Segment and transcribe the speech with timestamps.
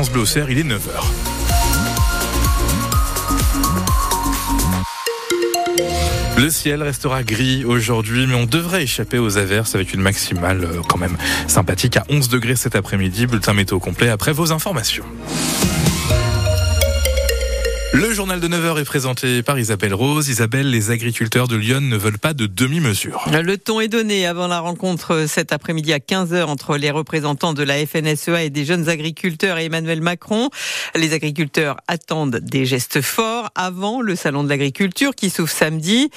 [0.00, 0.78] Il est 9h.
[6.36, 10.82] Le ciel restera gris aujourd'hui, mais on devrait échapper aux averses avec une maximale euh,
[10.88, 11.16] quand même
[11.48, 13.26] sympathique à 11 degrés cet après-midi.
[13.26, 15.04] Bulletin météo complet après vos informations.
[17.94, 20.28] Le journal de 9h est présenté par Isabelle Rose.
[20.28, 23.24] Isabelle, les agriculteurs de Lyon ne veulent pas de demi-mesure.
[23.32, 27.62] Le ton est donné avant la rencontre cet après-midi à 15h entre les représentants de
[27.62, 30.50] la FNSEA et des jeunes agriculteurs et Emmanuel Macron.
[30.94, 36.10] Les agriculteurs attendent des gestes forts avant le salon de l'agriculture qui s'ouvre samedi.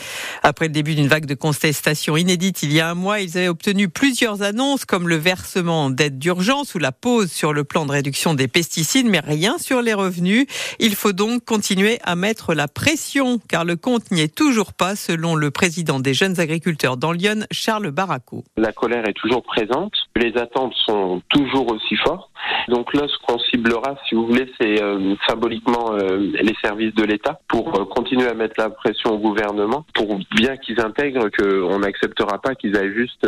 [0.44, 3.48] Après le début d'une vague de contestation inédite il y a un mois, ils avaient
[3.48, 7.94] obtenu plusieurs annonces comme le versement d'aides d'urgence ou la pause sur le plan de
[7.94, 10.48] réduction des pesticides, mais rien sur les revenus.
[10.80, 14.96] Il faut donc continuer à mettre la pression, car le compte n'y est toujours pas,
[14.96, 18.44] selon le président des jeunes agriculteurs dans Lyon, Charles Barraco.
[18.58, 22.31] La colère est toujours présente, les attentes sont toujours aussi fortes.
[22.68, 27.04] Donc là, ce qu'on ciblera, si vous voulez, c'est euh, symboliquement euh, les services de
[27.04, 31.80] l'État pour euh, continuer à mettre la pression au gouvernement, pour bien qu'ils intègrent qu'on
[31.80, 33.28] n'acceptera pas qu'ils aillent juste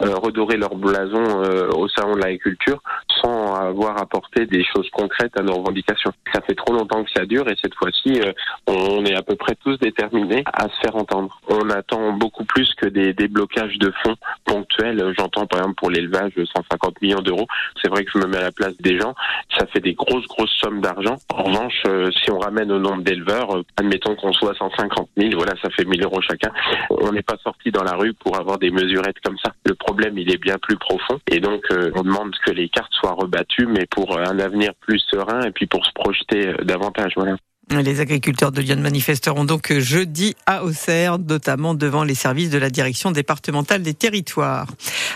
[0.00, 1.22] redorer leur blason
[1.76, 2.80] au salon de l'agriculture
[3.22, 6.12] sans avoir apporté des choses concrètes à nos revendications.
[6.32, 8.20] Ça fait trop longtemps que ça dure et cette fois-ci,
[8.66, 11.40] on est à peu près tous déterminés à se faire entendre.
[11.48, 15.14] On attend beaucoup plus que des déblocages de fonds ponctuels.
[15.18, 17.46] J'entends par exemple pour l'élevage 150 millions d'euros.
[17.80, 19.14] C'est vrai que je me mets à la place des gens,
[19.58, 21.16] ça fait des grosses, grosses sommes d'argent.
[21.34, 25.30] En revanche, euh, si on ramène au nombre d'éleveurs, euh, admettons qu'on soit 150 000,
[25.36, 26.50] voilà, ça fait 1000 euros chacun.
[26.90, 29.52] On n'est pas sorti dans la rue pour avoir des mesurettes comme ça.
[29.64, 31.18] Le problème, il est bien plus profond.
[31.30, 35.00] Et donc, euh, on demande que les cartes soient rebattues, mais pour un avenir plus
[35.10, 37.12] serein et puis pour se projeter davantage.
[37.16, 37.36] Voilà.
[37.70, 42.68] Les agriculteurs de Lyon manifesteront donc jeudi à Auxerre, notamment devant les services de la
[42.68, 44.66] direction départementale des territoires.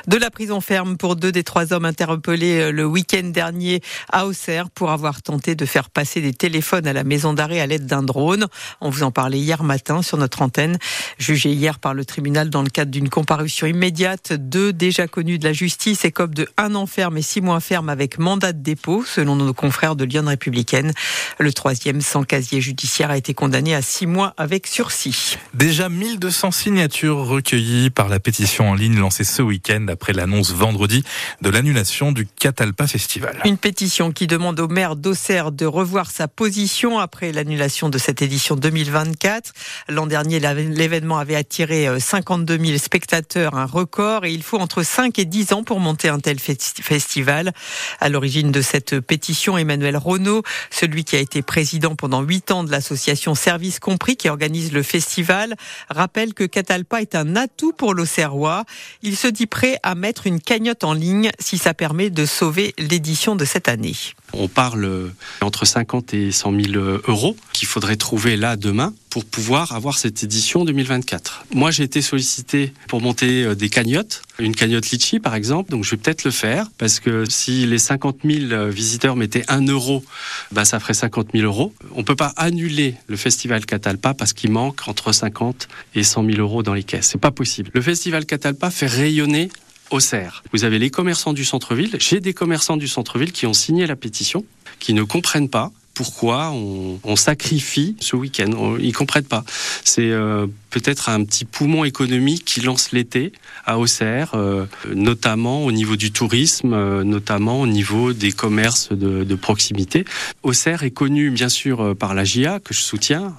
[0.07, 4.27] De la prison ferme pour deux des trois hommes interpellés euh, le week-end dernier à
[4.27, 7.87] Auxerre pour avoir tenté de faire passer des téléphones à la maison d'arrêt à l'aide
[7.87, 8.47] d'un drone.
[8.81, 10.79] On vous en parlait hier matin sur notre antenne.
[11.19, 15.45] Jugé hier par le tribunal dans le cadre d'une comparution immédiate, deux déjà connus de
[15.45, 19.05] la justice écopent de un an ferme et six mois ferme avec mandat de dépôt,
[19.05, 20.93] selon nos confrères de Lyon républicaine.
[21.39, 25.39] Le troisième, sans casier judiciaire, a été condamné à six mois avec sursis.
[25.55, 31.03] Déjà 1200 signatures recueillies par la pétition en ligne lancée ce week-end après l'annonce vendredi
[31.41, 33.41] de l'annulation du Catalpa Festival.
[33.47, 38.21] Une pétition qui demande au maire d'Auxerre de revoir sa position après l'annulation de cette
[38.21, 39.55] édition 2024.
[39.89, 44.83] L'an dernier, l'événement avait attiré 52 euh, 000 spectateurs, un record, et il faut entre
[44.83, 47.55] 5 et 10 ans pour monter un tel festival.
[47.99, 52.65] À l'origine de cette pétition, Emmanuel Renault, celui qui a été président pendant 8 ans
[52.65, 55.57] de l'association Service Compris qui organise le festival,
[55.89, 58.65] rappelle que Catalpa est un atout pour l'Auxerrois.
[59.03, 62.75] Il se dit prêt à mettre une cagnotte en ligne si ça permet de sauver
[62.79, 63.95] l'édition de cette année.
[64.33, 69.73] On parle entre 50 et 100 000 euros qu'il faudrait trouver là demain pour pouvoir
[69.73, 71.47] avoir cette édition 2024.
[71.55, 75.85] Moi, j'ai été sollicité pour monter euh, des cagnottes, une cagnotte Litchi par exemple, donc
[75.85, 80.05] je vais peut-être le faire parce que si les 50 000 visiteurs mettaient 1 euro,
[80.53, 81.73] bah, ça ferait 50 000 euros.
[81.95, 86.39] On peut pas annuler le festival Catalpa parce qu'il manque entre 50 et 100 000
[86.39, 87.09] euros dans les caisses.
[87.13, 87.71] C'est pas possible.
[87.75, 89.51] Le festival Catalpa fait rayonner
[89.91, 90.43] Auxerre.
[90.53, 91.97] Vous avez les commerçants du centre-ville.
[92.01, 94.45] J'ai des commerçants du centre-ville qui ont signé la pétition,
[94.81, 98.77] qui ne comprennent pas pourquoi on, sacrifie ce week-end.
[98.79, 99.45] Ils comprennent pas.
[99.83, 103.33] C'est euh, peut-être un petit poumon économique qui lance l'été
[103.65, 109.25] à Auxerre, euh, notamment au niveau du tourisme, euh, notamment au niveau des commerces de,
[109.25, 110.05] de proximité.
[110.43, 113.35] Auxerre est connu bien sûr par la GIA que je soutiens,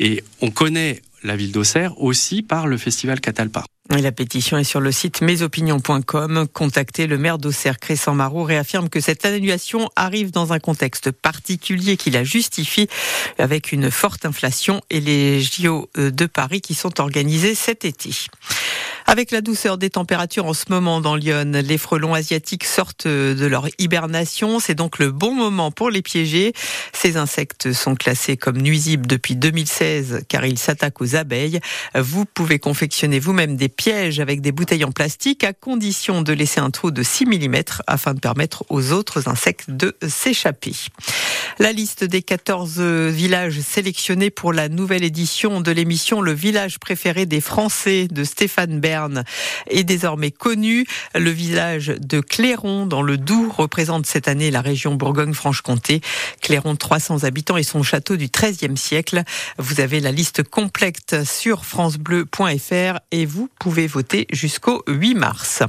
[0.00, 3.64] et on connaît la ville d'Auxerre aussi par le festival Catalpa.
[3.90, 6.46] La pétition est sur le site mesopinions.com.
[6.52, 11.96] Contacté, le maire d'Auxerre, Crescent Marot, réaffirme que cette annulation arrive dans un contexte particulier
[11.96, 12.86] qui la justifie
[13.38, 18.10] avec une forte inflation et les JO de Paris qui sont organisés cet été.
[19.06, 23.46] Avec la douceur des températures en ce moment dans Lyon, les frelons asiatiques sortent de
[23.46, 24.60] leur hibernation.
[24.60, 26.52] C'est donc le bon moment pour les piéger.
[26.92, 31.58] Ces insectes sont classés comme nuisibles depuis 2016 car ils s'attaquent aux abeilles.
[31.94, 36.60] Vous pouvez confectionner vous-même des pièges avec des bouteilles en plastique à condition de laisser
[36.60, 40.72] un trou de 6 mm afin de permettre aux autres insectes de s'échapper.
[41.60, 47.26] La liste des 14 villages sélectionnés pour la nouvelle édition de l'émission Le village préféré
[47.26, 49.24] des Français de Stéphane Bern
[49.66, 50.86] est désormais connue.
[51.16, 56.00] Le village de Clairon dans le Doubs représente cette année la région Bourgogne-Franche-Comté.
[56.40, 59.24] Clairon, 300 habitants et son château du XIIIe siècle.
[59.58, 65.64] Vous avez la liste complète sur francebleu.fr et vous pouvez voter jusqu'au 8 mars.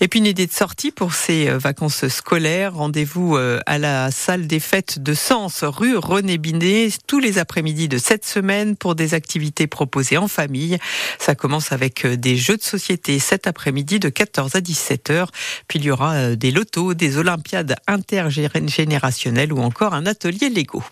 [0.00, 2.74] Et puis une idée de sortie pour ces euh, vacances scolaires.
[2.74, 7.88] Rendez-vous euh, à la salle des fêtes de Sens, rue René Binet, tous les après-midi
[7.88, 10.76] de cette semaine pour des activités proposées en famille.
[11.18, 15.30] Ça commence avec euh, des jeux de société cet après-midi de 14 à 17 heures.
[15.66, 20.82] Puis il y aura des lotos, des olympiades intergénérationnelles ou encore un atelier Lego.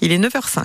[0.00, 0.58] Il est 9h05.